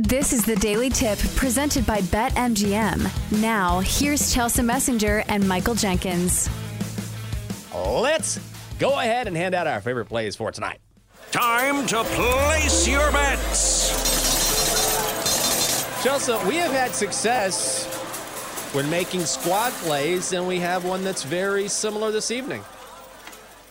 [0.00, 3.40] This is the Daily Tip presented by BetMGM.
[3.42, 6.48] Now, here's Chelsea Messenger and Michael Jenkins.
[7.74, 8.38] Let's
[8.78, 10.78] go ahead and hand out our favorite plays for tonight.
[11.32, 13.90] Time to place your bets.
[16.04, 17.92] Chelsea, we have had success
[18.72, 22.62] when making squad plays, and we have one that's very similar this evening.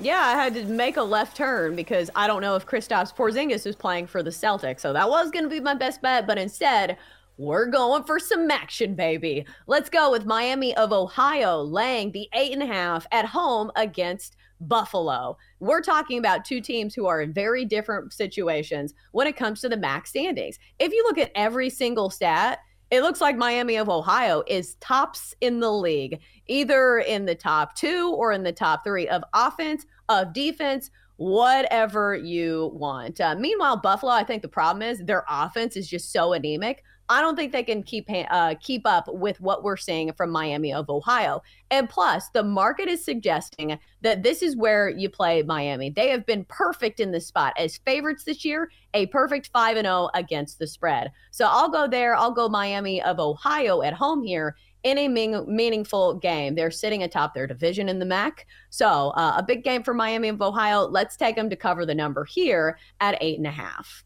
[0.00, 3.66] Yeah, I had to make a left turn because I don't know if Kristaps Porzingis
[3.66, 4.80] is playing for the Celtics.
[4.80, 6.96] So that was going to be my best bet, but instead,
[7.36, 9.44] we're going for some action, baby.
[9.66, 14.36] Let's go with Miami of Ohio laying the eight and a half at home against
[14.60, 15.36] Buffalo.
[15.58, 19.68] We're talking about two teams who are in very different situations when it comes to
[19.68, 20.58] the MAC standings.
[20.78, 25.34] If you look at every single stat, it looks like Miami of Ohio is tops
[25.40, 29.84] in the league, either in the top two or in the top three of offense,
[30.08, 33.20] of defense, whatever you want.
[33.20, 36.82] Uh, meanwhile, Buffalo, I think the problem is their offense is just so anemic.
[37.10, 40.74] I don't think they can keep uh, keep up with what we're seeing from Miami
[40.74, 41.42] of Ohio.
[41.70, 45.90] And plus, the market is suggesting that this is where you play Miami.
[45.90, 49.86] They have been perfect in this spot as favorites this year, a perfect 5 and
[49.86, 51.10] 0 against the spread.
[51.30, 52.14] So I'll go there.
[52.14, 56.54] I'll go Miami of Ohio at home here in a mean, meaningful game.
[56.54, 58.46] They're sitting atop their division in the MAC.
[58.70, 60.86] So uh, a big game for Miami of Ohio.
[60.86, 64.04] Let's take them to cover the number here at eight and a half.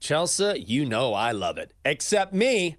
[0.00, 1.72] Chelsea, you know I love it.
[1.84, 2.76] Except me.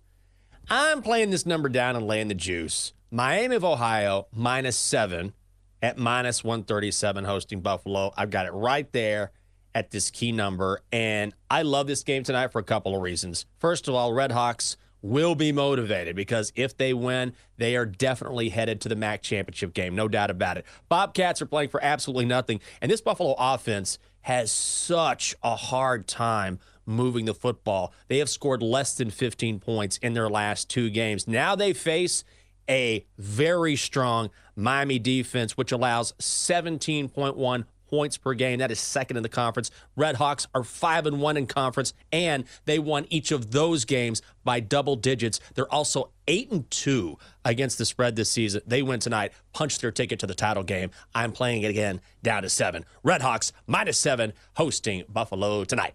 [0.69, 2.93] I'm playing this number down and laying the juice.
[3.09, 5.33] Miami of Ohio, minus seven
[5.81, 8.13] at minus 137 hosting Buffalo.
[8.17, 9.31] I've got it right there
[9.73, 10.81] at this key number.
[10.91, 13.45] And I love this game tonight for a couple of reasons.
[13.59, 18.49] First of all, Red Hawks will be motivated because if they win, they are definitely
[18.49, 19.95] headed to the MAC championship game.
[19.95, 20.65] No doubt about it.
[20.89, 22.59] Bobcats are playing for absolutely nothing.
[22.81, 27.93] And this Buffalo offense has such a hard time moving the football.
[28.07, 31.27] They have scored less than 15 points in their last two games.
[31.27, 32.23] Now they face
[32.69, 38.59] a very strong Miami defense, which allows 17.1 points per game.
[38.59, 39.71] That is second in the conference.
[39.95, 44.21] Red Hawks are 5 and 1 in conference and they won each of those games
[44.43, 45.39] by double digits.
[45.55, 48.61] They're also 8 and 2 against the spread this season.
[48.65, 50.91] They win tonight, punch their ticket to the title game.
[51.15, 52.85] I'm playing it again down to 7.
[53.03, 55.93] Red Hawks minus 7 hosting Buffalo tonight.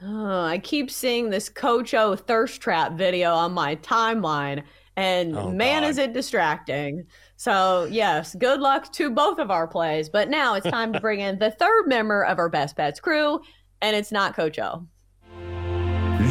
[0.00, 4.62] Oh, I keep seeing this Coach O thirst trap video on my timeline,
[4.98, 5.88] and oh, man, God.
[5.90, 7.06] is it distracting.
[7.36, 10.08] So, yes, good luck to both of our plays.
[10.08, 13.40] But now it's time to bring in the third member of our Best Bets crew,
[13.80, 14.88] and it's not Coach O.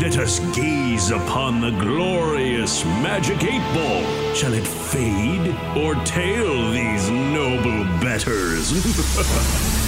[0.01, 4.35] Let us gaze upon the glorious magic eight ball.
[4.35, 9.83] Shall it fade or tail these noble bettors?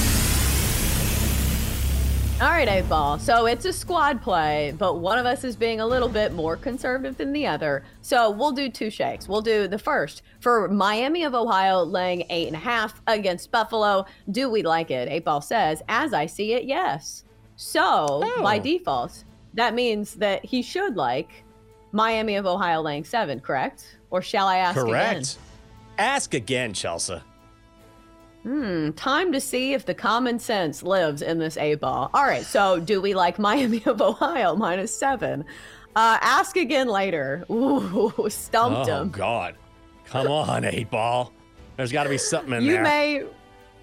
[2.41, 3.19] All right, eight ball.
[3.19, 6.55] So it's a squad play, but one of us is being a little bit more
[6.55, 7.83] conservative than the other.
[8.01, 9.27] So we'll do two shakes.
[9.27, 14.05] We'll do the first for Miami of Ohio laying eight and a half against Buffalo.
[14.31, 15.09] Do we like it?
[15.09, 17.25] Eight ball says, as I see it, yes.
[17.57, 18.41] So oh.
[18.41, 19.25] by default,
[19.56, 21.44] that means that he should like
[21.91, 23.97] Miami of Ohio laying seven, correct?
[24.12, 25.12] Or shall I ask correct.
[25.12, 25.25] again?
[25.97, 27.19] Ask again, Chelsea.
[28.44, 32.09] Hmm, time to see if the common sense lives in this A ball.
[32.13, 35.44] All right, so do we like Miami of Ohio minus seven?
[35.95, 37.45] Uh, ask again later.
[37.51, 39.07] Ooh, stumped oh, him.
[39.07, 39.56] Oh, God.
[40.06, 41.33] Come on, eight ball.
[41.77, 42.80] There's got to be something in you there.
[42.80, 43.24] You may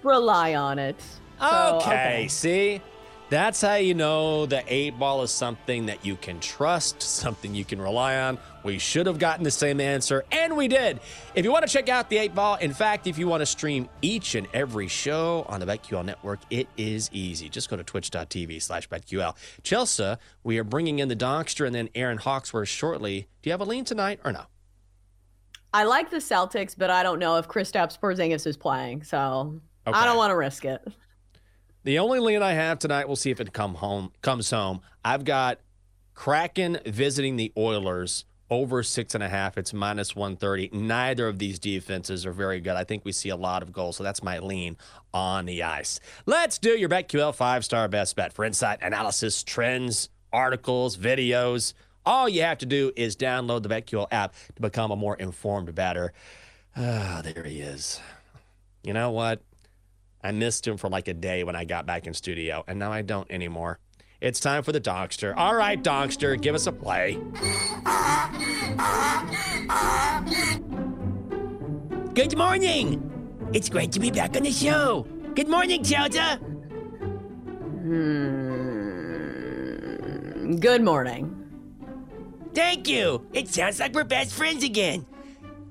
[0.03, 0.99] rely on it.
[1.39, 2.81] So, okay, okay, see?
[3.29, 7.65] That's how you know the eight ball is something that you can trust, something you
[7.65, 8.37] can rely on.
[8.63, 11.01] We should have gotten the same answer, and we did.
[11.35, 13.45] If you want to check out the eight ball, in fact, if you want to
[13.45, 17.49] stream each and every show on the BetQL network, it is easy.
[17.49, 19.35] Just go to twitch.tv slash BetQL.
[19.61, 20.15] Chelsea,
[20.45, 23.27] we are bringing in the Donkster and then Aaron Hawksworth shortly.
[23.41, 24.43] Do you have a lean tonight or no?
[25.73, 29.97] I like the Celtics, but I don't know if Kristaps Porzingis is playing, so Okay.
[29.97, 30.81] I don't want to risk it.
[31.83, 34.81] The only lean I have tonight, we'll see if it come home comes home.
[35.05, 35.59] I've got
[36.13, 39.57] Kraken visiting the Oilers over six and a half.
[39.57, 40.69] It's minus one thirty.
[40.73, 42.75] Neither of these defenses are very good.
[42.75, 44.77] I think we see a lot of goals, so that's my lean
[45.13, 45.99] on the ice.
[46.25, 51.73] Let's do your BetQL five star best bet for insight, analysis, trends, articles, videos.
[52.05, 55.75] All you have to do is download the BetQL app to become a more informed
[55.75, 56.13] batter.
[56.75, 57.99] Ah, there he is.
[58.83, 59.41] You know what?
[60.27, 62.91] I missed him for like a day when I got back in studio, and now
[62.91, 63.79] I don't anymore.
[64.19, 65.33] It's time for the Donkster.
[65.37, 67.13] All right, Donkster, give us a play.
[72.13, 73.49] Good morning.
[73.53, 75.07] It's great to be back on the show.
[75.33, 76.19] Good morning, Chelsea.
[77.79, 78.57] Hmm.
[80.57, 81.33] Good morning.
[82.53, 83.25] Thank you.
[83.31, 85.05] It sounds like we're best friends again.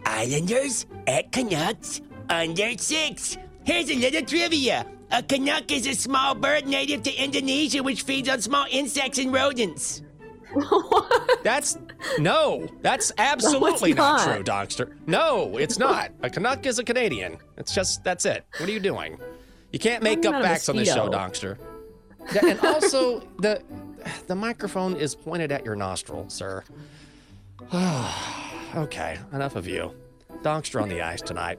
[0.06, 2.00] Islanders at Canucks
[2.30, 3.36] under six.
[3.66, 4.86] Here's a little trivia.
[5.10, 9.32] A Canuck is a small bird native to Indonesia which feeds on small insects and
[9.32, 10.02] rodents.
[11.42, 11.76] That's
[12.18, 14.24] no, that's absolutely it's not.
[14.24, 14.34] not.
[14.34, 14.96] true, Donkster.
[15.08, 16.12] No, it's not.
[16.22, 17.38] A Canuck is a Canadian.
[17.56, 18.44] It's just that's it.
[18.58, 19.18] What are you doing?
[19.72, 21.56] You can't make Talking up facts on this show, mosquito.
[22.38, 22.48] Donkster.
[22.48, 23.62] And also the
[24.28, 26.62] the microphone is pointed at your nostril, sir.
[28.76, 29.92] okay, enough of you.
[30.42, 31.58] Donkster on the ice tonight.